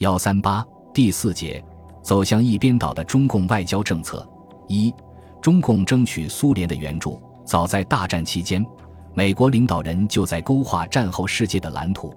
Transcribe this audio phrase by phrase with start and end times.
[0.00, 1.62] 幺三八第四节，
[2.02, 4.26] 走向一边倒的中共外交政策。
[4.66, 4.94] 一、
[5.42, 7.20] 中共争取苏联的援助。
[7.44, 8.64] 早在大战期间，
[9.12, 12.14] 美国领导人就在勾画战后世界的蓝图。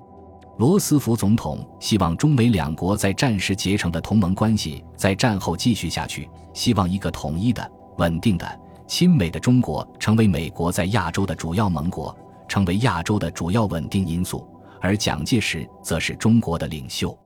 [0.59, 14.47] 罗斯福总统希望中美两国在战时结成的同盟关系在战后继续下去，希望一个统一的、稳定的、亲美的中国成为美国在亚洲的主要盟国，成为亚洲的主要稳定因素。
[14.79, 17.17] 而蒋介石则是中国的领袖。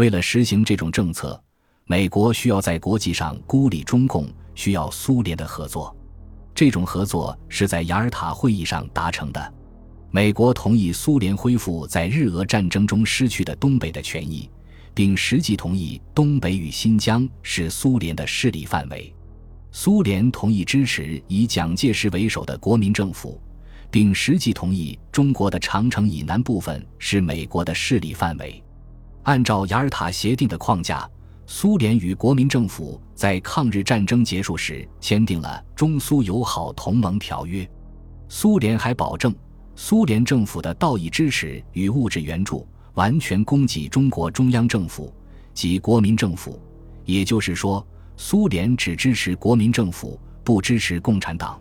[0.00, 1.38] 为了实行这种政策，
[1.84, 5.94] 美国需要在国际上孤立中共，需要苏联的合作。
[6.54, 9.54] 这种合作是在雅尔塔会议上达成的。
[10.10, 14.48] 美国同意苏联恢复在日俄战争中失去的东北的权益，
[14.94, 19.14] 并实际同意东北与新疆是苏联的势力范围。
[19.70, 23.38] 苏联同意支持以蒋介石为首的国民政府，
[23.90, 28.64] 并实际同意中国的长城以南部分是美国的势力范围。
[29.24, 31.08] 按照雅尔塔协定的框架，
[31.46, 37.68] 苏联与国民政府在抗日战争结束时签订了中苏友好同盟条约。
[38.28, 39.34] 苏联还保证，
[39.74, 45.12] 苏联政府的道义支持与物质援助完全供给中国中央政府
[45.52, 46.60] 及国民政府。
[47.04, 47.84] 也就是说，
[48.16, 51.60] 苏联只支持国民政府，不支持共产党。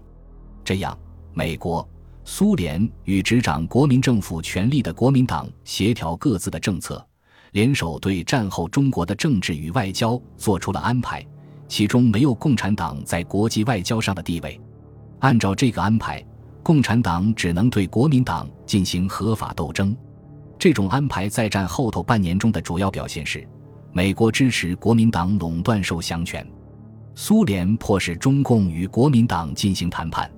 [0.63, 0.95] 这样，
[1.33, 1.87] 美国、
[2.23, 7.03] 苏联与执掌国民政府权力的国民党协调各自的政策。
[7.51, 11.25] 联手对战后中国的政治与外交做出了安排，
[11.67, 14.59] 其中没有共产党在国际外交上的地位。
[15.19, 16.23] 按照这个安排，
[16.61, 19.95] 共产党只能对国民党进行合法斗争。
[20.57, 23.47] 这种安排在战后头半年中的主要表现是：
[23.91, 26.45] 美国支持国民党垄断受降权，
[27.15, 30.29] 苏联迫使中共与国民党进行谈判。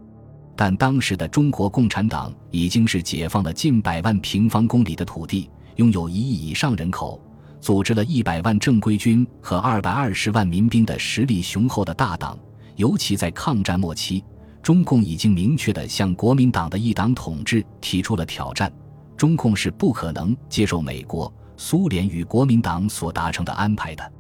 [0.56, 5.50] 但当时的中国共产党已经是解放了近百万平方公里的土地。
[5.82, 7.20] 拥有一亿以上人口，
[7.60, 12.38] 组织了一百万正规军和二百二十万民兵的实力雄厚的大党，
[12.76, 14.24] 尤其在抗战末期，
[14.62, 18.72] 中共已经明确地向国民党的一党统治提出了挑战。
[19.18, 24.12] 中共是不可能接受美国、苏联与国民党所达成的安排的。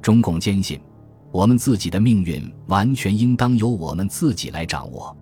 [0.00, 0.80] 中共坚信，
[1.30, 5.14] 我们自己的命运完全应当由我们自己来掌握。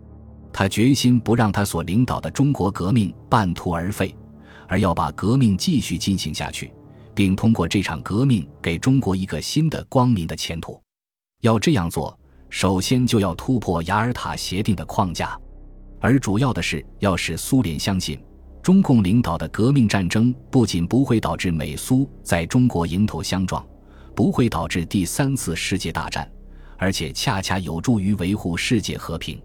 [0.53, 4.15] 他决心不让他所领导的中国革命半途而废。
[4.71, 6.73] 而要把革命继续进行下去，
[7.13, 10.81] 并通过这场革命给中国一个新的光明的前途。
[11.41, 12.17] 要这样做，
[12.51, 15.37] 首先就要突破雅尔塔协定的框架，
[15.99, 18.23] 而主要的是要使苏联相信，
[18.63, 23.67] 中共领导的革命战争不仅不会导致美苏在中国迎头相撞，
[24.15, 26.31] 不会导致第三次世界大战，
[26.79, 29.43] 而且恰恰有助于维护世界和平。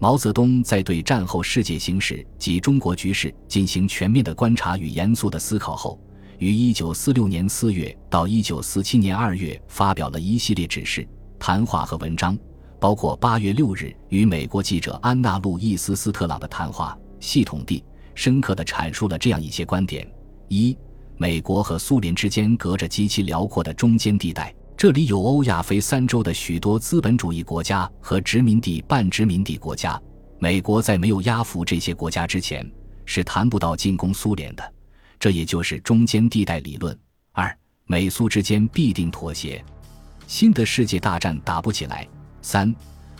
[0.00, 5.98] 毛泽东在对战后世界形势及中国局势进行全面的观察与严肃的思考后，
[6.38, 12.36] 于1946年4月到1947年2月发表了一系列指示、谈话和文章，
[12.78, 17.82] 包括8月6日与美国记者安娜·路易斯·斯特朗的谈话，系统地、
[18.14, 20.06] 深刻地阐述了这样一些观点：
[20.48, 20.76] 一、
[21.16, 24.54] 美国和苏联之间隔着极其辽阔的中间地带。
[24.84, 29.98] 这里有欧亚非三洲的许多资本主义国家和殖民地半殖民地国家，
[30.38, 32.70] 美国在没有压服这些国家之前
[33.06, 34.74] 是谈不到进攻苏联的，
[35.18, 36.94] 这也就是中间地带理论。
[37.32, 37.50] 二，
[37.86, 39.64] 美苏之间必定妥协，
[40.26, 42.06] 新的世界大战打不起来。
[42.42, 42.70] 三，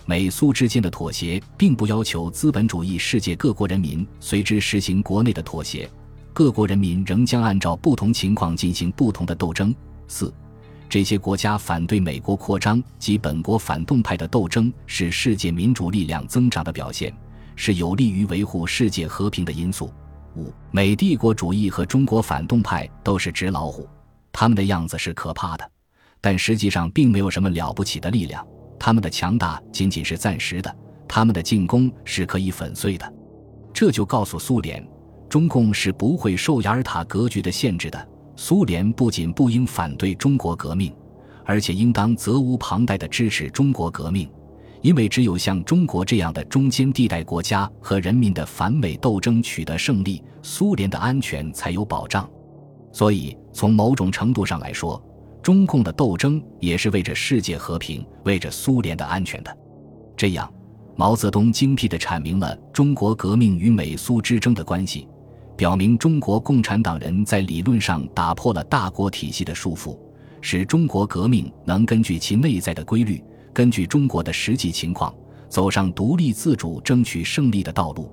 [0.04, 5.88] 美苏之间的妥协并不要求资本主义世界各国人民随之实行国内的妥协，
[6.34, 9.74] 各国人民仍将按照不同情况进行不同的斗争。
[10.06, 10.30] 四。
[10.94, 17.12] 这些国家反对美国扩张及本国反动派的斗争，是世界民主力量增长的表现，
[17.56, 19.92] 是有利于维护世界和平的因素。
[20.36, 23.88] 五，美帝国主义和中国反动派都是纸老虎，
[24.30, 25.68] 他们的样子是可怕的，
[26.20, 28.46] 但实际上并没有什么了不起的力量。
[28.78, 30.72] 他们的强大仅仅是暂时的，
[31.08, 33.14] 他们的进攻是可以粉碎的。
[33.72, 34.88] 这就告诉苏联，
[35.28, 38.08] 中共是不会受雅尔塔格局的限制的。
[38.36, 40.92] 苏联不仅不应反对中国革命，
[41.44, 44.28] 而且应当责无旁贷地支持中国革命，
[44.82, 52.28] 因为只有像中国这样的中间地带国家和人民的反美斗争取得胜利，苏联的安全才有保障。
[52.92, 55.02] 所以，从某种程度上来说，
[55.42, 59.56] 中共的斗争也是为着世界和平、为着苏联的安全的。
[60.16, 60.52] 这样，
[60.96, 65.08] 毛泽东精辟地阐明了中国革命与美苏之争的关系。
[65.56, 69.96] 表明中国共产党人在理论上打破了大国体系的束缚，
[70.40, 73.22] 使中国革命能根据其内在的规律，
[73.52, 75.14] 根据中国的实际情况，
[75.48, 78.10] 走上独立自主、争取胜利的道路。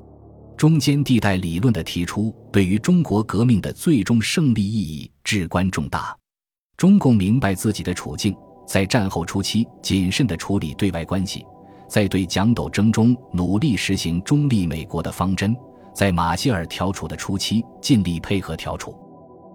[0.55, 6.15] 中间地带理论的提出，对于中国革命的最终胜利意义至关重大。
[6.77, 8.35] 中共明白自己的处境，
[8.67, 11.43] 在战后初期谨慎地处理对外关系，
[11.89, 15.55] 在对蒋斗争中努力实行中立美国的方针，
[15.93, 18.95] 在马歇尔调处的初期尽力配合调处。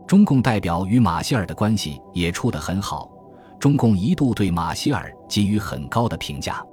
[0.06, 3.10] 中共代表与马歇尔的关系也处得很好，
[3.58, 6.64] 中共一度对马歇尔给予很高的评价。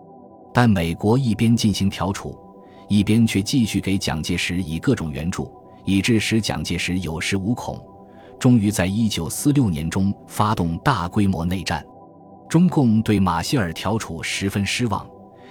[0.53, 2.37] 但美国一边进行调处，
[2.87, 5.51] 一边却继续给蒋介石以各种援助，
[5.83, 7.75] 以致使蒋介石有恃无恐。
[8.39, 11.83] 终于在一九四六年中发动大规模内战。
[12.47, 15.07] 中共对马歇尔调处十分失望，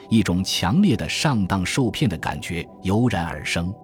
[0.08, 3.75] 一种强烈的上当受骗的感觉油然而生。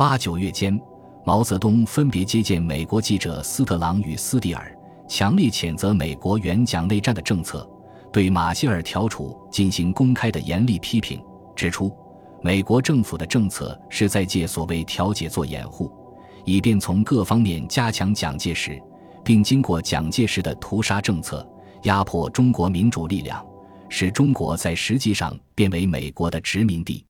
[0.00, 0.80] 八九月间，
[1.26, 4.74] 毛泽东分别接见美国记者斯特朗与斯蒂尔，
[5.06, 7.68] 强烈谴责美国援蒋内战的政策。
[8.10, 11.22] 对马歇尔调处进行公开的严厉批评，
[11.54, 11.94] 指出
[12.42, 15.92] 美国政府的政策是在借所谓调解做掩护，
[16.46, 18.80] 以便从各方面加强蒋介石，
[19.22, 21.46] 并经过蒋介石的屠杀政策
[21.82, 23.44] 压迫中国民主力量，
[23.90, 27.04] 使中国在实际上变为美国的殖民地。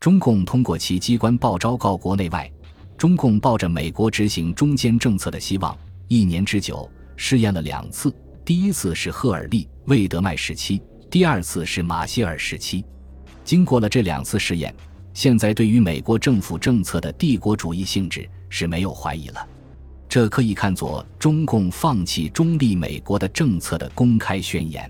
[0.00, 2.50] 中共通过其机关报昭告国内外，
[2.96, 5.76] 中共抱着美国执行中间政策的希望，
[6.06, 8.14] 一年之久试验了两次。
[8.44, 12.84] 第一次是赫尔利、魏德迈时期，第二次是马歇尔时期。
[13.42, 14.72] 经过了这两次试验，
[15.12, 19.48] 现在对于美国政府政策的帝国主义性质是没有怀疑了。
[20.08, 24.88] 这可以看作中共放弃中立美国的政策的公开宣言。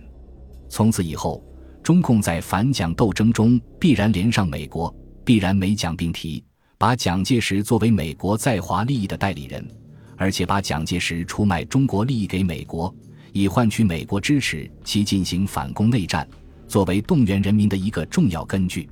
[0.69, 1.43] 从此以后，
[1.86, 4.92] 中共在反蒋斗争中必然连上美国，
[5.24, 6.42] 必然美蒋并提，
[6.76, 9.64] 把蒋介石作为美国在华利益的代理人，
[10.16, 12.92] 而且把蒋介石出卖中国利益给美国。
[13.32, 16.28] 以换取美国支持其进行反攻内战，
[16.66, 18.88] 作为动员人民的一个重要根据。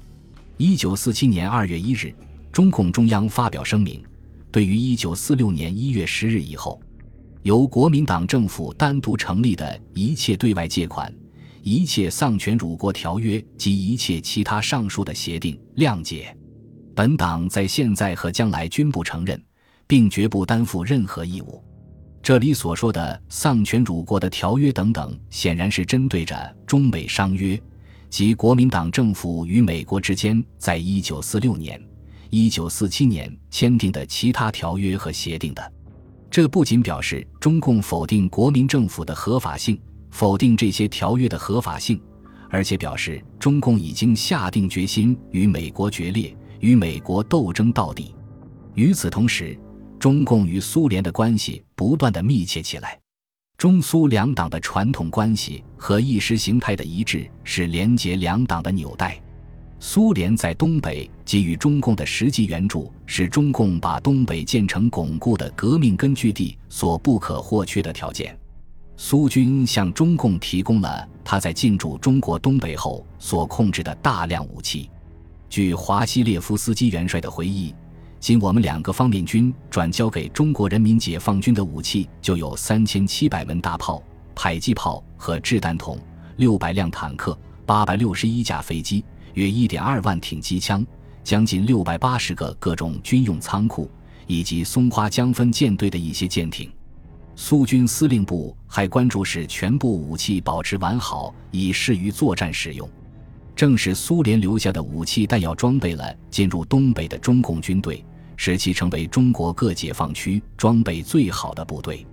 [0.56, 2.14] 一九四七年二月一日，
[2.52, 4.00] 中共中央发表声明，
[4.52, 6.81] 对于一九四六年一月十日以后
[7.43, 11.12] 由国民党政府单独成立的一切对外借款、
[11.67, 16.37] 一切丧权辱国条约及一切其他上述的协定谅解。
[16.95, 19.43] 本党在现在和将来均不承认，
[19.87, 21.65] 并绝不担负任何义务。
[22.23, 27.59] 这里所说的丧权辱国的条约等等，显然是针对着中美商约
[28.11, 31.83] 及国民党政府与美国之间在一九四六年、
[32.29, 35.73] 一九四七年签订的其他条约和协定的。
[36.31, 39.81] 这不仅表示中共否定国民政府的合法性，
[40.15, 42.01] 否定这些条约的合法性，
[42.49, 48.15] 而且表示中共已经下定决心与美国决裂，与美国斗争到底。
[48.75, 49.59] 与此同时，
[49.99, 52.97] 中共与苏联的关系不断的密切起来，
[53.59, 59.21] 中苏两党的传统关系和意识形态的一致是连结两党的纽带。
[59.81, 68.39] 苏联在东北给予中共的实际援助，是中共把东北建成巩固的革命根据地所不可或缺的条件。
[68.96, 74.91] 苏军向中共提供了他在进驻中国东北后所控制的大量武器。
[75.49, 77.75] 据华西列夫斯基元帅的回忆。
[78.20, 84.02] 仅我们两个方面军转交给中国人民解放军的武器就有三千七百门大炮、
[84.35, 85.99] 迫击炮和掷弹筒，
[86.38, 89.05] 六百辆坦克，八百六十一架飞机，
[89.35, 90.82] 约一点二万挺机枪，
[91.23, 93.91] 将近六百八十个各种军用仓库，
[94.26, 96.73] 以及松花江分舰队的一些舰艇。
[97.37, 102.89] 苏军司令部还关注使全部武器保持完好，以适于作战使用。
[103.55, 108.05] 正是苏联留下的武器弹药装备了进入东北的中共军队。
[108.37, 112.05] 使其成为中国各解放区装备最好的部队。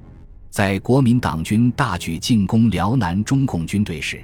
[0.51, 4.22] 在国民党军大举进攻辽南中共军队时，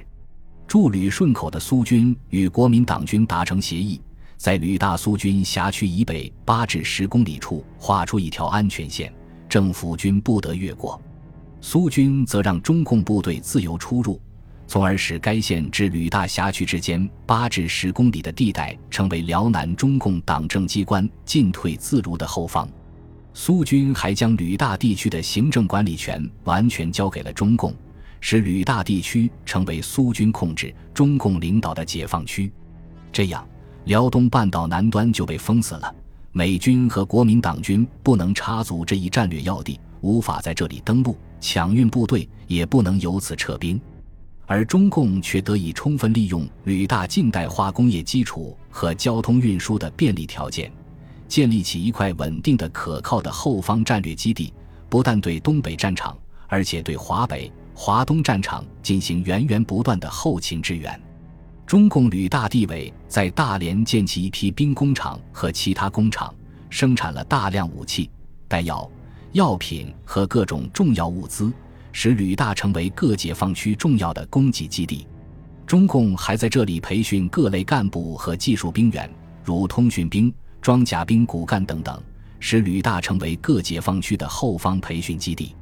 [0.66, 4.00] 驻旅顺口的苏军与国民党军达成协议，
[4.36, 9.12] 在旅大苏军辖区以北八至十公里处画出一条安全线，
[9.48, 11.00] 政府军不得越过。
[11.60, 14.20] 苏军则让中共部队自由出入。
[14.66, 22.68] 从而使该县至旅大辖区之间八至十公里的地带成为辽南中共党政机关进退自如的后方。
[23.32, 27.74] 苏军还将旅大地区的行政管理权完全交给了中共，
[28.20, 32.52] 使旅大地区成为苏军控制、中共领导的解放区。
[33.10, 33.48] 这样，
[33.86, 35.94] 辽东半岛南端就被封死了，
[36.32, 43.80] 美军和国民党军不能插足这一战略要地，无法在这里登陆、抢运部队，也不能由此撤兵。
[44.46, 50.72] 而中共却得以充分利用旅大近代化工业基础和交通运输的便利条件，
[51.26, 54.52] 建立起一块稳定的、可靠的后方战略基地。
[54.88, 56.16] 不但对东北战场，
[56.46, 60.98] 而且对华北、华东战场进行源源不断的后勤支援。
[61.68, 66.34] 中共旅大地委在大连建起一批兵工厂和其他工厂，
[66.70, 68.08] 生产了大量武器、
[68.48, 68.90] 弹药、
[69.32, 71.52] 药品和各种重要物资。
[71.92, 75.06] 使旅大成为各解放区重要的供给基地。
[75.66, 79.10] 中共还在这里培训各类干部和技术兵员，
[79.44, 80.32] 如通讯兵、
[80.62, 82.02] 装甲兵骨干等等，
[82.40, 85.54] 使旅大成为各解放区的后方培训基地。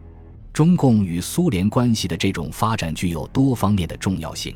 [0.52, 4.54] 中共与苏联关系的这种发展具有多方面的重要性。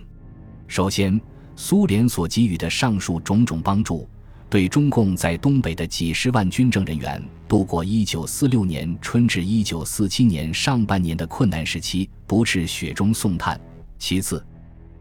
[0.69, 1.21] 首先，
[1.63, 4.09] 苏联所给予的上述种种帮助，
[4.49, 13.61] 对中共在东北的几十万军政人员度过1946年春至1947年上半年的困难时期，不致雪中送炭。
[13.99, 14.43] 其次，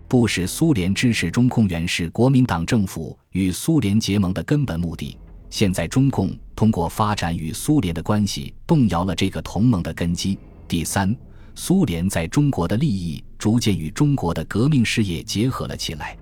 [0.06, 5.18] 不使苏联支持中共原是国民党政府与苏联结盟的根本目的，
[5.50, 10.38] 现在中共通过发展与苏联的关系，动摇了这个同盟的根基。
[10.68, 11.16] 第三。
[11.56, 16.18] 苏联在中国的利益逐渐与中国的革命事业结合了起来。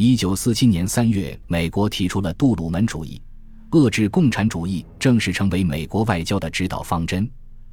[0.00, 3.20] 一九四七年三月，美国提出了杜鲁门主义，
[3.72, 7.28] 遏制共产主义正式成为美国外交的指导方针。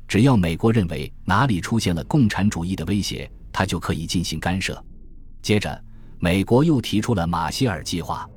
[0.08, 4.84] 只要美国认为哪里出现了共产主义的威胁，它就可以进行干涉。
[5.44, 5.79] 接着，
[6.17, 8.27] 美国又提出了马歇尔计划。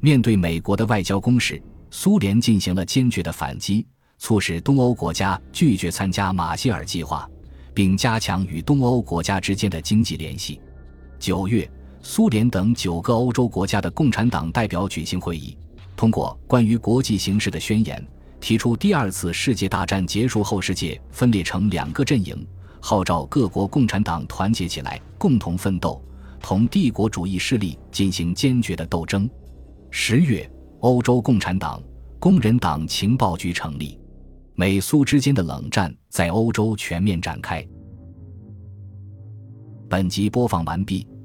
[0.00, 3.86] 面对美国的外交攻势，苏联进行了坚决的反击，
[4.18, 7.30] 促使东欧国家拒绝参加马歇尔计划。
[7.72, 10.60] 并加强与东欧国家之间的经济联系。
[11.20, 11.70] 九月，
[12.10, 15.54] 苏联等九个欧洲国家的共产党代表举行会议，
[15.94, 18.02] 通过关于国际形势的宣言，
[18.40, 22.34] 提出第二次世界大战结束后，世界分裂成两个阵营，
[22.80, 26.02] 号召各国共产党团结起来，共同奋斗，
[26.40, 29.28] 同帝国主义势力进行坚决的斗争。
[29.90, 30.50] 十月，
[30.80, 31.78] 欧洲共产党、
[32.18, 34.00] 工人党情报局成立。
[34.54, 37.62] 美苏之间的冷战在欧洲全面展开。
[39.90, 41.06] 本集播放完毕，